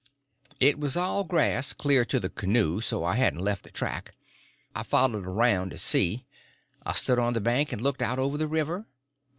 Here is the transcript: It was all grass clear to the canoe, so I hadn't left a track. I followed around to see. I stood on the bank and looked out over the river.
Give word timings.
It 0.59 0.79
was 0.79 0.97
all 0.97 1.23
grass 1.23 1.73
clear 1.73 2.05
to 2.05 2.19
the 2.19 2.27
canoe, 2.31 2.81
so 2.81 3.03
I 3.03 3.17
hadn't 3.17 3.39
left 3.41 3.67
a 3.67 3.69
track. 3.69 4.15
I 4.75 4.81
followed 4.81 5.27
around 5.27 5.69
to 5.69 5.77
see. 5.77 6.25
I 6.83 6.93
stood 6.93 7.19
on 7.19 7.33
the 7.33 7.39
bank 7.39 7.71
and 7.71 7.83
looked 7.83 8.01
out 8.01 8.17
over 8.17 8.35
the 8.35 8.47
river. 8.47 8.87